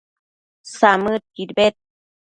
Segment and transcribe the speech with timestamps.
[0.77, 1.75] samëdquid bed